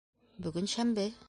[0.47, 1.09] -Бөгөн шәмбе.